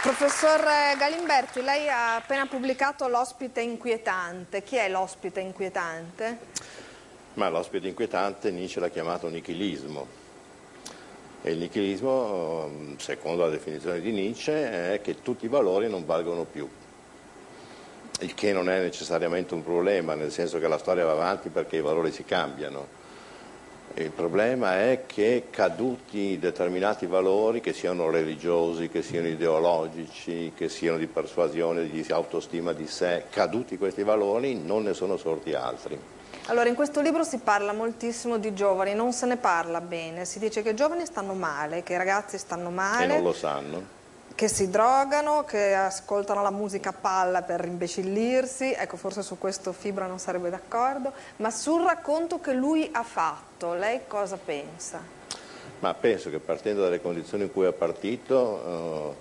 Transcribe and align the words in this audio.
Professor 0.00 0.62
Galimberti, 0.96 1.60
lei 1.60 1.88
ha 1.88 2.14
appena 2.14 2.46
pubblicato 2.46 3.08
L'ospite 3.08 3.60
inquietante. 3.60 4.62
Chi 4.62 4.76
è 4.76 4.88
l'ospite 4.88 5.40
inquietante? 5.40 6.38
Ma 7.34 7.48
l'ospite 7.48 7.88
inquietante 7.88 8.52
Nietzsche 8.52 8.78
l'ha 8.78 8.90
chiamato 8.90 9.28
nichilismo. 9.28 10.06
E 11.42 11.50
il 11.50 11.58
nichilismo, 11.58 12.70
secondo 12.98 13.42
la 13.42 13.50
definizione 13.50 14.00
di 14.00 14.12
Nietzsche, 14.12 14.94
è 14.94 15.00
che 15.00 15.20
tutti 15.20 15.46
i 15.46 15.48
valori 15.48 15.88
non 15.88 16.06
valgono 16.06 16.44
più. 16.44 16.68
Il 18.20 18.34
che 18.34 18.52
non 18.52 18.70
è 18.70 18.80
necessariamente 18.80 19.54
un 19.54 19.64
problema, 19.64 20.14
nel 20.14 20.30
senso 20.30 20.60
che 20.60 20.68
la 20.68 20.78
storia 20.78 21.04
va 21.04 21.12
avanti 21.12 21.48
perché 21.48 21.76
i 21.76 21.82
valori 21.82 22.12
si 22.12 22.24
cambiano 22.24 22.86
il 24.02 24.10
problema 24.10 24.80
è 24.80 25.04
che 25.06 25.44
caduti 25.50 26.38
determinati 26.38 27.06
valori, 27.06 27.60
che 27.60 27.72
siano 27.72 28.10
religiosi, 28.10 28.88
che 28.88 29.02
siano 29.02 29.28
ideologici, 29.28 30.52
che 30.54 30.68
siano 30.68 30.98
di 30.98 31.06
persuasione, 31.06 31.88
di 31.88 32.04
autostima 32.10 32.72
di 32.72 32.86
sé, 32.86 33.24
caduti 33.30 33.78
questi 33.78 34.02
valori 34.02 34.54
non 34.54 34.82
ne 34.82 34.94
sono 34.94 35.16
sorti 35.16 35.54
altri. 35.54 35.98
Allora, 36.46 36.68
in 36.68 36.74
questo 36.74 37.00
libro 37.00 37.24
si 37.24 37.38
parla 37.38 37.72
moltissimo 37.72 38.38
di 38.38 38.54
giovani, 38.54 38.94
non 38.94 39.12
se 39.12 39.26
ne 39.26 39.36
parla 39.36 39.80
bene, 39.80 40.24
si 40.24 40.38
dice 40.38 40.62
che 40.62 40.70
i 40.70 40.74
giovani 40.74 41.04
stanno 41.04 41.34
male, 41.34 41.82
che 41.82 41.92
i 41.92 41.98
ragazzi 41.98 42.38
stanno 42.38 42.70
male. 42.70 43.04
E 43.04 43.06
non 43.06 43.22
lo 43.22 43.32
sanno 43.32 43.96
che 44.38 44.46
si 44.46 44.70
drogano, 44.70 45.42
che 45.42 45.74
ascoltano 45.74 46.42
la 46.42 46.52
musica 46.52 46.90
a 46.90 46.92
palla 46.92 47.42
per 47.42 47.64
imbecillirsi, 47.64 48.72
ecco 48.72 48.96
forse 48.96 49.22
su 49.22 49.36
questo 49.36 49.72
Fibra 49.72 50.06
non 50.06 50.20
sarebbe 50.20 50.48
d'accordo, 50.48 51.12
ma 51.38 51.50
sul 51.50 51.82
racconto 51.82 52.38
che 52.38 52.52
lui 52.52 52.88
ha 52.92 53.02
fatto, 53.02 53.74
lei 53.74 54.02
cosa 54.06 54.36
pensa? 54.36 55.00
Ma 55.80 55.92
penso 55.94 56.30
che 56.30 56.38
partendo 56.38 56.82
dalle 56.82 57.00
condizioni 57.00 57.42
in 57.42 57.52
cui 57.52 57.66
è 57.66 57.72
partito, 57.72 59.16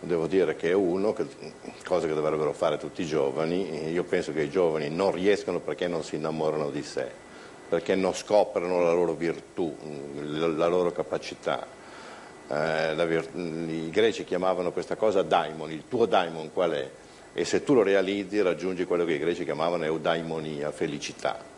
eh, 0.00 0.06
devo 0.06 0.26
dire 0.26 0.56
che 0.56 0.70
è 0.70 0.72
uno, 0.72 1.12
che, 1.12 1.26
cosa 1.84 2.06
che 2.06 2.14
dovrebbero 2.14 2.54
fare 2.54 2.78
tutti 2.78 3.02
i 3.02 3.06
giovani, 3.06 3.90
io 3.90 4.04
penso 4.04 4.32
che 4.32 4.40
i 4.40 4.48
giovani 4.48 4.88
non 4.88 5.12
riescano 5.12 5.58
perché 5.58 5.86
non 5.86 6.02
si 6.02 6.14
innamorano 6.16 6.70
di 6.70 6.82
sé, 6.82 7.10
perché 7.68 7.94
non 7.94 8.14
scoprono 8.14 8.80
la 8.80 8.92
loro 8.92 9.12
virtù, 9.12 9.76
la 10.14 10.66
loro 10.66 10.92
capacità 10.92 11.80
eh, 12.52 13.24
i 13.34 13.90
greci 13.90 14.24
chiamavano 14.24 14.72
questa 14.72 14.96
cosa 14.96 15.22
daimon, 15.22 15.70
il 15.70 15.84
tuo 15.88 16.04
daimon 16.04 16.52
qual 16.52 16.72
è? 16.72 16.90
E 17.32 17.44
se 17.46 17.64
tu 17.64 17.72
lo 17.72 17.82
realizzi 17.82 18.42
raggiungi 18.42 18.84
quello 18.84 19.06
che 19.06 19.14
i 19.14 19.18
greci 19.18 19.44
chiamavano 19.44 19.84
eudaimonia, 19.84 20.70
felicità. 20.70 21.50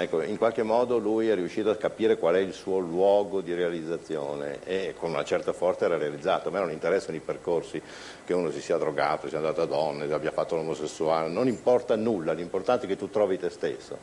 Ecco, 0.00 0.22
in 0.22 0.36
qualche 0.36 0.62
modo 0.62 0.98
lui 0.98 1.28
è 1.28 1.34
riuscito 1.34 1.70
a 1.70 1.76
capire 1.76 2.18
qual 2.18 2.36
è 2.36 2.38
il 2.38 2.52
suo 2.52 2.78
luogo 2.78 3.40
di 3.40 3.52
realizzazione 3.52 4.58
e 4.64 4.94
con 4.96 5.10
una 5.10 5.24
certa 5.24 5.52
forza 5.52 5.86
era 5.86 5.96
realizzato. 5.96 6.48
A 6.48 6.52
me 6.52 6.60
non 6.60 6.70
interessano 6.70 7.16
i 7.16 7.20
percorsi 7.20 7.80
che 8.24 8.32
uno 8.32 8.50
si 8.50 8.60
sia 8.60 8.76
drogato, 8.76 9.28
sia 9.28 9.38
andato 9.38 9.62
a 9.62 9.66
donne, 9.66 10.12
abbia 10.12 10.30
fatto 10.30 10.54
l'omosessuale, 10.54 11.28
non 11.28 11.48
importa 11.48 11.96
nulla, 11.96 12.32
l'importante 12.32 12.86
è 12.86 12.88
che 12.88 12.96
tu 12.96 13.08
trovi 13.08 13.38
te 13.38 13.50
stesso. 13.50 13.98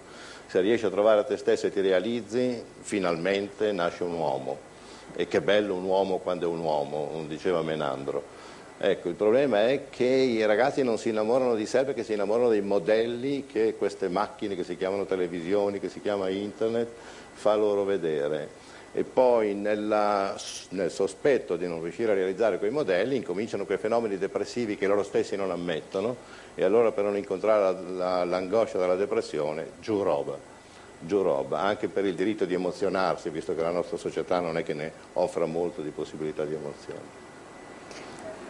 Se 0.47 0.59
riesci 0.61 0.86
a 0.86 0.89
trovare 0.89 1.23
te 1.25 1.38
stesso 1.38 1.67
e 1.67 1.71
ti 1.71 1.81
realizzi, 1.81 2.61
finalmente 2.80 3.71
nasce 3.71 4.03
un 4.03 4.13
uomo 4.13 4.73
e 5.14 5.28
che 5.28 5.42
bello 5.42 5.75
un 5.75 5.84
uomo 5.84 6.17
quando 6.17 6.45
è 6.45 6.50
un 6.50 6.59
uomo, 6.59 7.23
diceva 7.28 7.61
Menandro. 7.61 8.44
Ecco, 8.78 9.08
il 9.08 9.16
problema 9.16 9.70
è 9.70 9.84
che 9.89 10.03
i 10.03 10.45
ragazzi 10.45 10.84
non 10.84 10.98
si 10.98 11.08
innamorano 11.08 11.56
di 11.56 11.66
sé 11.66 11.86
perché 11.86 12.03
si 12.03 12.11
innamorano 12.11 12.50
dei 12.50 12.61
modelli 12.61 13.45
che 13.45 13.76
queste 13.78 14.09
macchine 14.09 14.53
che 14.53 14.66
si 14.66 14.76
chiamano 14.76 15.06
televisioni, 15.06 15.80
che 15.80 15.88
si 15.88 16.02
chiama 16.02 16.28
internet, 16.28 16.89
fa 17.33 17.56
loro 17.56 17.86
vedere. 17.86 18.64
E 18.92 19.03
poi 19.03 19.53
nella, 19.53 20.36
nel 20.70 20.92
sospetto 20.92 21.56
di 21.56 21.67
non 21.67 21.81
riuscire 21.81 22.11
a 22.11 22.16
realizzare 22.16 22.59
quei 22.59 22.72
modelli 22.72 23.16
incominciano 23.16 23.66
quei 23.66 23.78
fenomeni 23.78 24.17
depressivi 24.17 24.76
che 24.76 24.88
loro 24.88 25.03
stessi 25.03 25.38
non 25.38 25.52
ammettono 25.52 26.16
e 26.53 26.64
allora 26.64 26.92
per 26.92 27.06
non 27.06 27.16
incontrare 27.16 27.78
l'angoscia 28.26 28.77
della 28.77 28.95
depressione, 28.95 29.71
giù 29.80 30.02
roba 30.02 30.55
giù 31.00 31.22
roba, 31.22 31.61
anche 31.61 31.88
per 31.88 32.06
il 32.06 32.16
diritto 32.16 32.45
di 32.45 32.54
emozionarsi, 32.54 33.30
visto 33.30 33.56
che 33.56 33.61
la 33.61 33.72
nostra 33.72 33.98
società 33.98 34.39
non 34.39 34.58
è 34.58 34.64
che 34.64 34.73
ne 34.73 34.92
offra 35.14 35.45
molto 35.45 35.82
di 35.82 35.89
possibilità 35.89 36.45
di 36.45 36.54
emozione. 36.54 37.23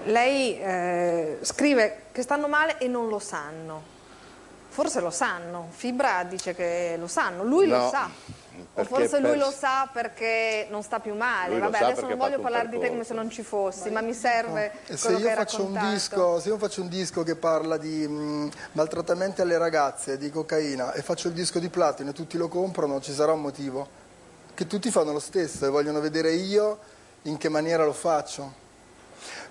Lei 0.06 0.60
eh, 0.60 1.38
scrive 1.42 2.04
che 2.12 2.22
stanno 2.22 2.48
male 2.48 2.78
e 2.78 2.88
non 2.88 3.08
lo 3.08 3.20
sanno. 3.20 3.94
Forse 4.70 5.00
lo 5.00 5.10
sanno, 5.10 5.68
Fibra 5.72 6.24
dice 6.24 6.54
che 6.54 6.96
lo 7.00 7.08
sanno, 7.08 7.44
lui 7.44 7.68
no. 7.68 7.78
lo 7.78 7.90
sa. 7.90 8.10
O 8.76 8.84
forse 8.84 9.20
lui 9.20 9.38
lo 9.38 9.52
sa 9.52 9.90
perché 9.92 10.68
non 10.70 10.84
sta 10.84 11.00
più 11.00 11.16
male. 11.16 11.58
Vabbè, 11.60 11.80
adesso 11.80 12.08
non 12.08 12.18
voglio 12.18 12.40
parlare 12.40 12.70
di 12.70 12.80
te 12.80 12.90
come 12.90 13.04
se 13.04 13.14
non 13.14 13.30
ci 13.30 13.44
fossi, 13.44 13.90
ma 13.90 14.02
mi 14.02 14.14
serve 14.14 14.72
no. 14.88 14.98
se 14.98 15.12
io, 15.14 15.30
faccio 15.30 15.64
un 15.64 15.78
disco, 15.92 16.40
se 16.40 16.50
io 16.50 16.58
faccio 16.58 16.82
un 16.82 16.90
disco 16.90 17.24
che 17.24 17.36
parla 17.36 17.78
di 17.78 18.08
mh, 18.08 18.14
mm, 18.14 18.48
maltrattamenti 18.74 19.42
alle 19.42 19.58
ragazze, 19.58 20.18
di 20.18 20.30
cocaina, 20.30 20.94
e 20.94 21.02
faccio 21.02 21.28
il 21.28 21.34
disco 21.34 21.60
di 21.60 21.70
platino 21.70 22.10
e 22.10 22.14
tutti 22.14 22.38
lo 22.38 22.48
comprano, 22.48 23.00
ci 23.00 23.14
sarà 23.14 23.32
un 23.32 23.42
motivo. 23.42 24.04
Che 24.54 24.68
tutti 24.68 24.90
fanno 24.90 25.12
lo 25.12 25.20
stesso 25.20 25.66
e 25.66 25.70
vogliono 25.70 26.00
vedere 26.00 26.32
io 26.32 26.80
in 27.24 27.38
che 27.38 27.50
maniera 27.50 27.84
lo 27.84 27.94
faccio. 27.94 28.64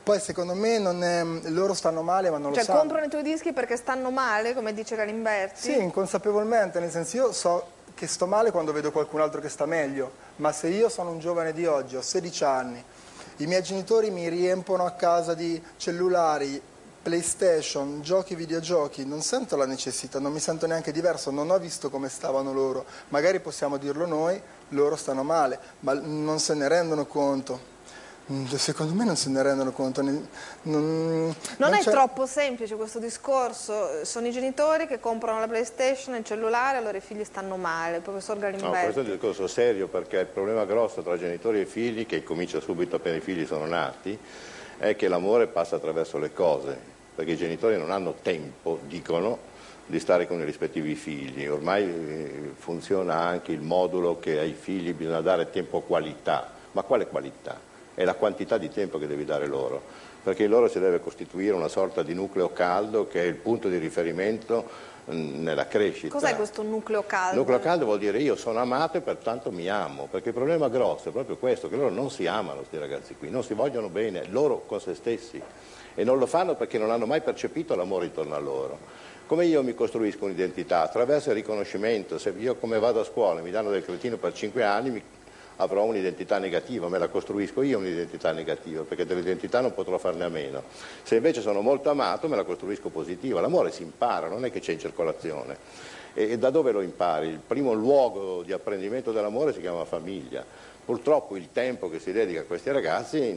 Poi 0.02 0.20
secondo 0.20 0.54
me 0.54 0.76
è, 0.76 1.48
loro 1.48 1.72
stanno 1.72 2.02
male 2.02 2.30
ma 2.30 2.36
non 2.36 2.52
cioè, 2.52 2.60
lo 2.60 2.66
sanno. 2.66 2.78
Cioè 2.78 2.86
comprano 2.86 3.06
i 3.06 3.08
tuoi 3.10 3.22
dischi 3.22 3.52
perché 3.52 3.76
stanno 3.76 4.10
male, 4.10 4.54
come 4.54 4.74
dice 4.74 4.96
Galimberti? 4.96 5.60
Sì, 5.60 5.80
inconsapevolmente, 5.80 6.78
nel 6.78 6.90
senso 6.90 7.16
io 7.16 7.32
so 7.32 7.66
che 7.94 8.06
sto 8.06 8.26
male 8.26 8.50
quando 8.50 8.72
vedo 8.72 8.90
qualcun 8.90 9.20
altro 9.20 9.40
che 9.40 9.48
sta 9.48 9.66
meglio, 9.66 10.12
ma 10.36 10.52
se 10.52 10.68
io 10.68 10.88
sono 10.88 11.10
un 11.10 11.20
giovane 11.20 11.52
di 11.52 11.66
oggi, 11.66 11.96
ho 11.96 12.02
16 12.02 12.44
anni, 12.44 12.84
i 13.38 13.46
miei 13.46 13.62
genitori 13.62 14.10
mi 14.10 14.28
riempono 14.28 14.84
a 14.84 14.92
casa 14.92 15.34
di 15.34 15.60
cellulari, 15.76 16.60
PlayStation, 17.02 18.00
giochi, 18.00 18.34
videogiochi, 18.34 19.04
non 19.04 19.20
sento 19.20 19.56
la 19.56 19.66
necessità, 19.66 20.18
non 20.18 20.32
mi 20.32 20.40
sento 20.40 20.66
neanche 20.66 20.90
diverso, 20.90 21.30
non 21.30 21.50
ho 21.50 21.58
visto 21.58 21.90
come 21.90 22.08
stavano 22.08 22.52
loro, 22.52 22.84
magari 23.08 23.40
possiamo 23.40 23.76
dirlo 23.76 24.06
noi, 24.06 24.40
loro 24.70 24.96
stanno 24.96 25.22
male, 25.22 25.58
ma 25.80 25.92
non 25.92 26.38
se 26.38 26.54
ne 26.54 26.66
rendono 26.66 27.06
conto. 27.06 27.73
Mm, 28.32 28.46
secondo 28.46 28.94
me 28.94 29.04
non 29.04 29.16
se 29.16 29.28
ne 29.28 29.42
rendono 29.42 29.70
conto. 29.72 30.00
Non, 30.00 30.26
non, 30.62 31.34
non 31.58 31.74
è 31.74 31.82
troppo 31.82 32.24
semplice 32.24 32.74
questo 32.74 32.98
discorso. 32.98 34.02
Sono 34.04 34.26
i 34.26 34.30
genitori 34.30 34.86
che 34.86 34.98
comprano 34.98 35.40
la 35.40 35.46
PlayStation 35.46 36.14
e 36.14 36.18
il 36.18 36.24
cellulare, 36.24 36.78
allora 36.78 36.96
i 36.96 37.02
figli 37.02 37.24
stanno 37.24 37.56
male. 37.56 37.96
Il 37.96 38.02
professor 38.02 38.38
Galimberti. 38.38 38.76
No, 38.76 38.82
questo 38.82 39.00
è 39.00 39.04
un 39.04 39.10
discorso 39.10 39.46
serio 39.46 39.88
perché 39.88 40.20
il 40.20 40.26
problema 40.26 40.64
grosso 40.64 41.02
tra 41.02 41.18
genitori 41.18 41.60
e 41.60 41.66
figli, 41.66 42.06
che 42.06 42.22
comincia 42.22 42.60
subito 42.60 42.96
appena 42.96 43.16
i 43.16 43.20
figli 43.20 43.44
sono 43.44 43.66
nati, 43.66 44.18
è 44.78 44.96
che 44.96 45.08
l'amore 45.08 45.46
passa 45.46 45.76
attraverso 45.76 46.16
le 46.16 46.32
cose, 46.32 46.78
perché 47.14 47.32
i 47.32 47.36
genitori 47.36 47.76
non 47.76 47.90
hanno 47.90 48.14
tempo, 48.22 48.78
dicono, 48.86 49.52
di 49.84 50.00
stare 50.00 50.26
con 50.26 50.40
i 50.40 50.44
rispettivi 50.44 50.94
figli. 50.94 51.46
Ormai 51.46 51.82
eh, 51.82 52.52
funziona 52.56 53.16
anche 53.16 53.52
il 53.52 53.60
modulo 53.60 54.18
che 54.18 54.38
ai 54.38 54.54
figli 54.54 54.94
bisogna 54.94 55.20
dare 55.20 55.50
tempo 55.50 55.80
qualità. 55.80 56.52
Ma 56.72 56.82
quale 56.82 57.06
qualità? 57.06 57.72
È 57.94 58.04
la 58.04 58.14
quantità 58.14 58.58
di 58.58 58.68
tempo 58.68 58.98
che 58.98 59.06
devi 59.06 59.24
dare 59.24 59.46
loro, 59.46 59.80
perché 60.22 60.46
loro 60.46 60.68
si 60.68 60.78
deve 60.80 61.00
costituire 61.00 61.54
una 61.54 61.68
sorta 61.68 62.02
di 62.02 62.14
nucleo 62.14 62.52
caldo 62.52 63.06
che 63.06 63.22
è 63.22 63.24
il 63.24 63.34
punto 63.34 63.68
di 63.68 63.78
riferimento 63.78 64.92
nella 65.06 65.66
crescita. 65.66 66.12
Cos'è 66.12 66.34
questo 66.34 66.62
nucleo 66.62 67.04
caldo? 67.04 67.36
Nucleo 67.36 67.58
caldo 67.60 67.84
vuol 67.84 67.98
dire 67.98 68.18
io 68.18 68.36
sono 68.36 68.58
amato 68.58 68.96
e 68.96 69.00
pertanto 69.00 69.50
mi 69.50 69.68
amo, 69.68 70.08
perché 70.10 70.28
il 70.28 70.34
problema 70.34 70.68
grosso 70.68 71.10
è 71.10 71.12
proprio 71.12 71.36
questo, 71.36 71.68
che 71.68 71.76
loro 71.76 71.90
non 71.90 72.10
si 72.10 72.26
amano 72.26 72.58
questi 72.58 72.78
ragazzi 72.78 73.14
qui, 73.14 73.30
non 73.30 73.44
si 73.44 73.54
vogliono 73.54 73.88
bene 73.88 74.24
loro 74.30 74.64
con 74.66 74.80
se 74.80 74.94
stessi 74.94 75.40
e 75.94 76.04
non 76.04 76.18
lo 76.18 76.26
fanno 76.26 76.54
perché 76.54 76.78
non 76.78 76.90
hanno 76.90 77.06
mai 77.06 77.20
percepito 77.20 77.74
l'amore 77.74 78.06
intorno 78.06 78.34
a 78.34 78.38
loro. 78.38 78.78
Come 79.26 79.46
io 79.46 79.62
mi 79.62 79.74
costruisco 79.74 80.24
un'identità? 80.24 80.82
Attraverso 80.82 81.30
il 81.30 81.36
riconoscimento, 81.36 82.18
se 82.18 82.34
io 82.36 82.56
come 82.56 82.78
vado 82.78 83.00
a 83.00 83.04
scuola 83.04 83.40
mi 83.40 83.50
danno 83.50 83.70
del 83.70 83.84
cretino 83.84 84.16
per 84.16 84.34
cinque 84.34 84.64
anni, 84.64 84.90
mi 84.90 85.02
avrò 85.56 85.84
un'identità 85.84 86.38
negativa, 86.38 86.88
me 86.88 86.98
la 86.98 87.08
costruisco 87.08 87.62
io 87.62 87.78
un'identità 87.78 88.32
negativa, 88.32 88.82
perché 88.82 89.06
dell'identità 89.06 89.60
non 89.60 89.74
potrò 89.74 89.98
farne 89.98 90.24
a 90.24 90.28
meno. 90.28 90.62
Se 91.02 91.16
invece 91.16 91.40
sono 91.40 91.60
molto 91.60 91.90
amato, 91.90 92.28
me 92.28 92.36
la 92.36 92.44
costruisco 92.44 92.88
positiva. 92.88 93.40
L'amore 93.40 93.70
si 93.70 93.82
impara, 93.82 94.28
non 94.28 94.44
è 94.44 94.50
che 94.50 94.60
c'è 94.60 94.72
in 94.72 94.78
circolazione. 94.80 95.56
E, 96.14 96.32
e 96.32 96.38
da 96.38 96.50
dove 96.50 96.72
lo 96.72 96.80
impari? 96.80 97.28
Il 97.28 97.40
primo 97.44 97.72
luogo 97.72 98.42
di 98.42 98.52
apprendimento 98.52 99.12
dell'amore 99.12 99.52
si 99.52 99.60
chiama 99.60 99.84
famiglia. 99.84 100.44
Purtroppo 100.84 101.36
il 101.36 101.48
tempo 101.50 101.88
che 101.88 101.98
si 101.98 102.12
dedica 102.12 102.40
a 102.40 102.44
questi 102.44 102.70
ragazzi 102.70 103.34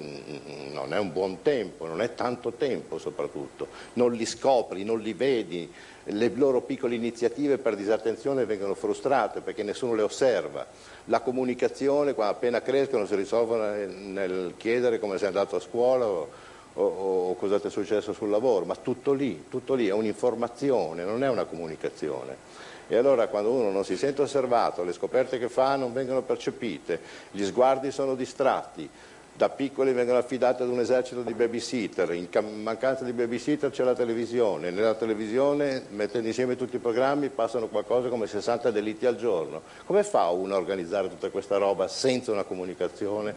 non 0.74 0.94
è 0.94 1.00
un 1.00 1.14
buon 1.14 1.42
tempo, 1.42 1.88
non 1.88 2.02
è 2.02 2.14
tanto 2.14 2.52
tempo 2.52 2.98
soprattutto, 2.98 3.68
non 3.94 4.12
li 4.12 4.26
scopri, 4.26 4.84
non 4.84 5.00
li 5.00 5.14
vedi, 5.14 5.72
le 6.04 6.32
loro 6.36 6.62
piccole 6.62 6.96
iniziative 6.96 7.58
per 7.58 7.78
disattenzione 7.78 8.46
vengono 8.46 8.74
frustrate 8.76 9.40
perché 9.40 9.64
nessuno 9.64 9.96
le 9.96 10.02
osserva. 10.02 10.66
La 11.06 11.22
comunicazione, 11.22 12.14
appena 12.18 12.62
crescono, 12.62 13.06
si 13.06 13.16
risolve 13.16 13.86
nel 13.86 14.54
chiedere 14.58 15.00
come 15.00 15.18
sei 15.18 15.28
andato 15.28 15.56
a 15.56 15.62
scuola 15.62 16.06
o, 16.06 16.30
o, 16.74 16.84
o 17.30 17.36
cosa 17.36 17.62
ti 17.62 17.68
è 17.68 17.70
successo 17.70 18.12
sul 18.12 18.30
lavoro, 18.30 18.66
ma 18.66 18.76
tutto 18.76 19.14
lì, 19.14 19.46
tutto 19.50 19.74
lì, 19.74 19.88
è 19.88 19.94
un'informazione, 19.94 21.06
non 21.06 21.24
è 21.24 21.30
una 21.30 21.46
comunicazione. 21.46 22.76
E 22.88 22.96
allora 22.96 23.28
quando 23.28 23.52
uno 23.52 23.70
non 23.70 23.84
si 23.84 23.98
sente 23.98 24.22
osservato, 24.22 24.84
le 24.84 24.94
scoperte 24.94 25.38
che 25.38 25.50
fa 25.50 25.76
non 25.76 25.92
vengono 25.92 26.22
percepite, 26.22 27.00
gli 27.32 27.44
sguardi 27.44 27.92
sono 27.92 28.16
distratti, 28.16 28.90
da 29.38 29.50
piccoli 29.50 29.94
vengono 29.94 30.18
affidati 30.18 30.64
ad 30.64 30.70
un 30.70 30.80
esercito 30.80 31.22
di 31.22 31.34
babysitter, 31.34 32.12
in 32.14 32.28
mancanza 32.64 33.04
di 33.04 33.14
babysitter 33.14 33.70
c'è 33.70 33.84
la 33.84 33.94
televisione, 33.94 34.72
nella 34.72 34.96
televisione 34.96 35.84
mettendo 35.90 36.28
insieme 36.28 36.56
tutti 36.56 36.78
i 36.78 36.80
programmi 36.80 37.30
passano 37.30 37.68
qualcosa 37.68 38.08
come 38.08 38.26
60 38.26 38.72
delitti 38.72 39.06
al 39.06 39.16
giorno. 39.16 39.62
Come 39.86 40.04
fa 40.04 40.30
uno 40.30 40.56
a 40.56 40.58
organizzare 40.58 41.08
tutta 41.08 41.30
questa 41.30 41.58
roba 41.58 41.88
senza 41.88 42.32
una 42.32 42.46
comunicazione, 42.46 43.36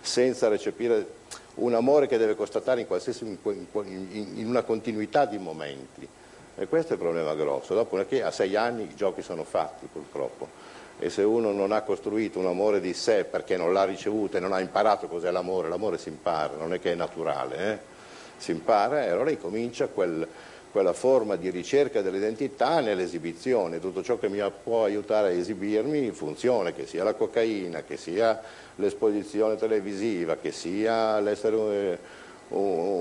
senza 0.00 0.48
recepire 0.48 1.06
un 1.56 1.74
amore 1.74 2.06
che 2.06 2.16
deve 2.16 2.34
constatare 2.34 2.80
in, 2.80 3.36
in, 3.84 4.32
in 4.36 4.46
una 4.46 4.62
continuità 4.62 5.26
di 5.26 5.36
momenti? 5.36 6.08
E 6.56 6.68
questo 6.68 6.92
è 6.92 6.96
il 6.96 7.02
problema 7.02 7.34
grosso, 7.34 7.74
dopo 7.74 8.02
che 8.06 8.22
a 8.22 8.30
sei 8.30 8.56
anni 8.56 8.82
i 8.82 8.94
giochi 8.94 9.22
sono 9.22 9.42
fatti 9.42 9.88
purtroppo 9.90 10.70
e 10.98 11.10
se 11.10 11.22
uno 11.22 11.50
non 11.50 11.72
ha 11.72 11.82
costruito 11.82 12.38
un 12.38 12.46
amore 12.46 12.80
di 12.80 12.94
sé 12.94 13.24
perché 13.24 13.56
non 13.56 13.72
l'ha 13.72 13.84
ricevuto 13.84 14.36
e 14.36 14.40
non 14.40 14.52
ha 14.52 14.60
imparato 14.60 15.08
cos'è 15.08 15.32
l'amore, 15.32 15.68
l'amore 15.68 15.98
si 15.98 16.10
impara, 16.10 16.54
non 16.56 16.72
è 16.72 16.78
che 16.78 16.92
è 16.92 16.94
naturale, 16.94 17.72
eh? 17.72 17.78
si 18.36 18.52
impara 18.52 19.04
e 19.04 19.08
allora 19.08 19.30
incomincia 19.30 19.88
quel, 19.88 20.24
quella 20.70 20.92
forma 20.92 21.34
di 21.34 21.50
ricerca 21.50 22.02
dell'identità 22.02 22.78
nell'esibizione, 22.78 23.80
tutto 23.80 24.04
ciò 24.04 24.16
che 24.18 24.28
mi 24.28 24.40
può 24.62 24.84
aiutare 24.84 25.28
a 25.28 25.32
esibirmi 25.32 26.04
in 26.04 26.14
funzione, 26.14 26.72
che 26.72 26.86
sia 26.86 27.02
la 27.02 27.14
cocaina, 27.14 27.82
che 27.82 27.96
sia 27.96 28.40
l'esposizione 28.76 29.56
televisiva, 29.56 30.36
che 30.36 30.52
sia 30.52 31.18
l'essere 31.18 31.56
un, 31.56 31.98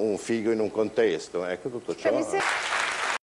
un 0.10 0.18
figo 0.18 0.50
in 0.50 0.60
un 0.60 0.72
contesto, 0.72 1.46
ecco 1.46 1.70
tutto 1.70 1.96
ciò. 1.96 2.10